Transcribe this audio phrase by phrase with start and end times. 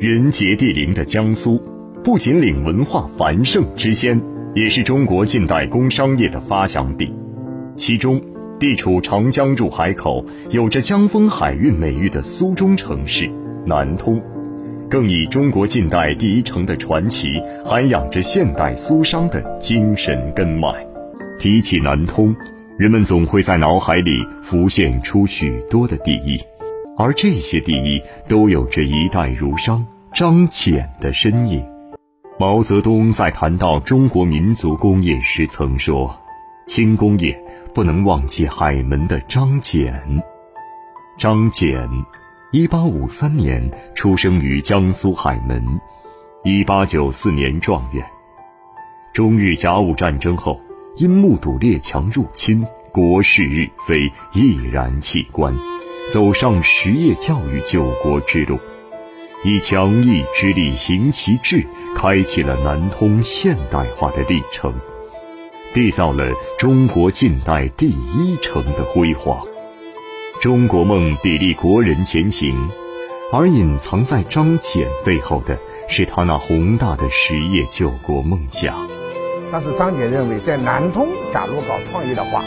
[0.00, 1.60] 人杰地灵的江苏，
[2.02, 4.18] 不仅领文化繁盛之先，
[4.54, 7.14] 也是中国近代工商业的发祥地。
[7.76, 8.18] 其中，
[8.58, 13.30] 地处长江入海口、有着“江风海运”美誉的苏中城市
[13.66, 14.18] 南通，
[14.88, 20.68] 更以中国近代第一城的传奇，涵养着现代苏商的精神根脉。
[21.38, 22.34] 提起南通，
[22.78, 26.40] 人们总会在脑海里浮现出许多的第一。
[27.00, 31.66] 而这些第一都有着一代儒商张謇的身影。
[32.38, 36.14] 毛泽东在谈到中国民族工业时曾说
[36.68, 39.90] ：“轻工业不能忘记海门的张謇。”
[41.16, 41.88] 张謇，
[42.52, 45.80] 一八五三年出生于江苏海门，
[46.44, 48.04] 一八九四年状元。
[49.14, 50.60] 中日甲午战争后，
[50.96, 55.56] 因目睹列强入侵，国势日非，毅然弃官。
[56.10, 58.58] 走上实业教育救国之路，
[59.44, 61.64] 以强毅之力行其志，
[61.94, 64.74] 开启了南通现代化的历程，
[65.72, 69.46] 缔造了中国近代第一城的辉煌。
[70.40, 72.68] 中国梦砥砺国人前行，
[73.32, 78.88] 而隐藏在张謇背后的是他那宏大的实业救国梦想。
[79.52, 82.42] 但是张謇认为，在南通假如搞创业的话，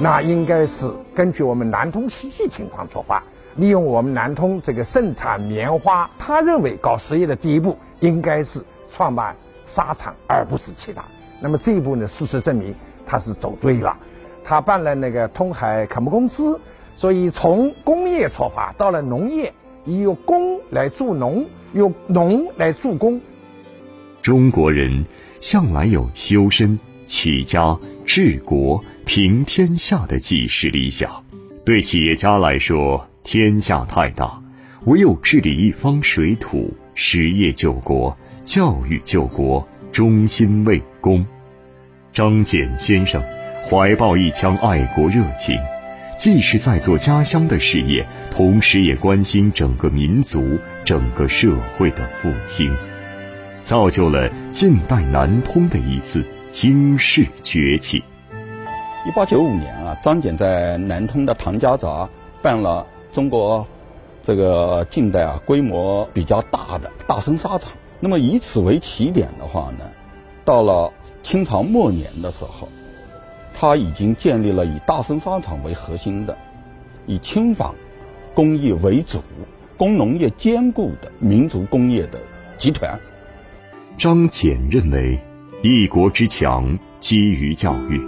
[0.00, 3.22] 那应该是根据我们南通实际情况出发，
[3.56, 6.08] 利用我们南通这个盛产棉花。
[6.18, 11.04] 他认为搞实业的第一步应该是创办纱厂，而不是其他。
[11.40, 12.74] 那么这一步呢，事实证明
[13.06, 13.96] 他是走对了。
[14.44, 16.60] 他办了那个通海垦牧公司，
[16.94, 19.52] 所以从工业出发到了农业，
[19.84, 23.20] 以用工来助农，用农来助工。
[24.22, 25.06] 中国人
[25.40, 26.78] 向来有修身。
[27.08, 31.10] 起家治国平天下的济世理想，
[31.64, 34.40] 对企业家来说，天下太大，
[34.84, 38.14] 唯有治理一方水土，实业救国，
[38.44, 41.24] 教育救国，忠心为公。
[42.12, 43.24] 张謇先生
[43.64, 45.58] 怀抱一腔爱国热情，
[46.18, 52.70] 既是在做家乡的事业，同时也关心整个民族、整个社会的复兴，
[53.62, 56.22] 造就了近代南通的一次。
[56.50, 58.02] 经世崛起。
[59.06, 62.08] 一八九五年啊，张謇在南通的唐家闸
[62.42, 63.66] 办了中国
[64.22, 67.72] 这个近代啊规模比较大的大生纱厂。
[68.00, 69.90] 那么以此为起点的话呢，
[70.44, 70.92] 到了
[71.22, 72.68] 清朝末年的时候，
[73.54, 76.36] 他已经建立了以大生纱厂为核心的、
[77.06, 77.74] 以轻纺
[78.34, 79.22] 工业为主、
[79.76, 82.18] 工农业兼顾的民族工业的
[82.56, 82.98] 集团。
[83.96, 85.18] 张謇认为。
[85.60, 88.00] 一国之强基于教育，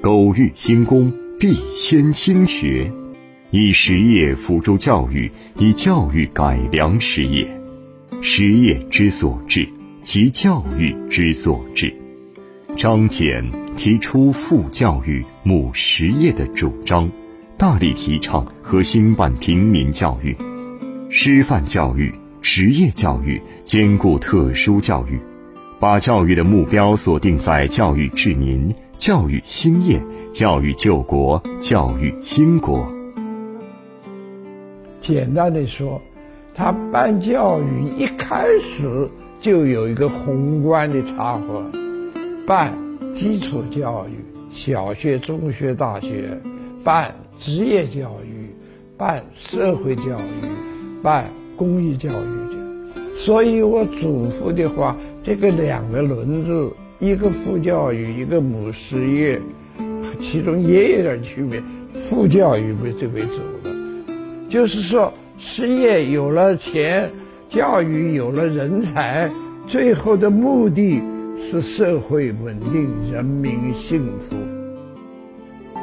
[0.00, 2.90] 苟欲兴功，必先兴学。
[3.50, 7.46] 以实业辅助教育，以教育改良实业。
[8.22, 9.68] 实业之所至，
[10.00, 11.94] 即教育之所至。
[12.78, 13.44] 张謇
[13.76, 17.10] 提出父教育、母实业的主张，
[17.58, 20.34] 大力提倡和兴办平民教育、
[21.10, 25.20] 师范教育、职业教育，兼顾特殊教育。
[25.80, 29.98] 把教育的目标锁定在教育治民、教育兴业、
[30.30, 32.86] 教育救国、教育兴国。
[35.00, 35.98] 简单的说，
[36.54, 39.08] 他办教育一开始
[39.40, 41.64] 就有一个宏观的插合，
[42.46, 42.74] 办
[43.14, 46.36] 基础教育，小学、中学、大学；
[46.84, 48.54] 办职业教育，
[48.98, 51.24] 办社会教育，办
[51.56, 52.60] 公益教育的。
[53.16, 54.94] 所以我嘱咐的话。
[55.22, 59.40] 这个两个轮子，一个副教育，一个母实业，
[60.18, 61.62] 其中也有点区别。
[62.08, 63.70] 副教育为最为主的，
[64.48, 67.10] 就是说，实业有了钱，
[67.50, 69.30] 教育有了人才，
[69.66, 71.02] 最后的目的
[71.38, 74.36] 是社会稳定，人民幸福。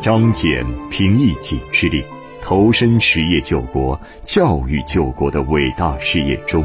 [0.00, 2.04] 张謇凭一己之力，
[2.40, 6.64] 投身实业救国、教育救国的伟大事业中，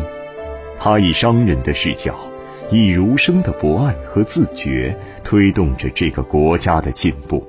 [0.77, 2.15] 他以商人的视角。
[2.71, 7.43] 以儒生的博爱和自觉，推动着这个国家的进步。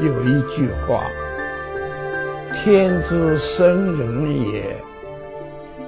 [0.00, 1.04] 有一句话
[2.52, 4.76] ：“天之生人也，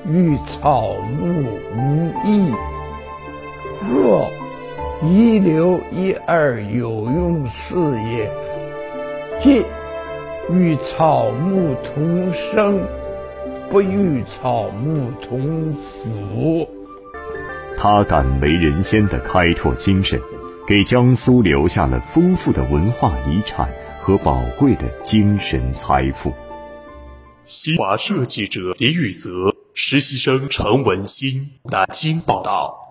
[0.09, 1.43] 与草木
[1.77, 2.53] 无异。
[3.93, 4.29] 若
[5.03, 7.75] 一留一二有用事
[8.13, 8.31] 业，
[9.41, 9.65] 即
[10.53, 12.81] 与草木同生，
[13.69, 16.69] 不与草木同腐。”
[17.81, 20.21] 他敢为人先的开拓精神，
[20.67, 23.73] 给江苏留下了丰富的文化遗产
[24.03, 26.35] 和宝贵的精神财富。
[27.45, 31.41] 新华社记者李雨泽实习生陈文新
[31.71, 32.88] 南京报道。